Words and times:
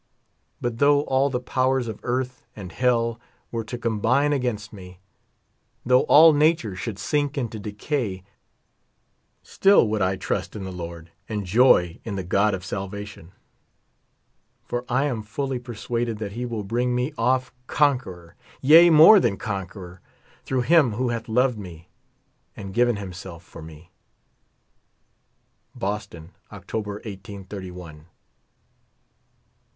But 0.59 0.79
though 0.79 1.01
all 1.01 1.29
the 1.29 1.39
powers 1.39 1.87
of 1.87 1.99
earth 2.01 2.47
and 2.55 2.71
hell 2.71 3.21
were 3.51 3.63
to 3.65 3.77
combine 3.77 4.33
against 4.33 4.73
me, 4.73 4.97
though 5.85 6.05
all 6.05 6.33
nature 6.33 6.75
should 6.75 6.97
sink 6.97 7.37
into 7.37 7.59
decay, 7.59 8.23
still 9.43 9.87
would 9.89 10.01
I 10.01 10.15
trust 10.15 10.55
in 10.55 10.63
the 10.63 10.71
Lord, 10.71 11.11
and 11.29 11.45
joy 11.45 11.99
in 12.03 12.15
the 12.15 12.23
God 12.23 12.55
of 12.55 12.65
salvation. 12.65 13.31
For 14.65 14.85
I 14.89 15.03
am 15.05 15.21
fully 15.21 15.59
persuaded 15.59 16.17
that 16.17 16.31
he 16.31 16.47
will 16.47 16.63
bring 16.63 16.95
me 16.95 17.13
off 17.15 17.53
conqueror; 17.67 18.33
yea, 18.59 18.89
more 18.89 19.19
than 19.19 19.37
conqueror, 19.37 20.01
through 20.45 20.61
him 20.61 20.93
who 20.93 21.09
hath 21.09 21.29
loved 21.29 21.59
me 21.59 21.89
and 22.57 22.73
given 22.73 22.95
himself 22.95 23.43
for 23.43 23.61
me. 23.61 23.91
Boston, 25.75 26.31
October, 26.51 26.93
183 26.93 27.69
L 27.71 27.75
MEDITATIONS. 27.79 28.05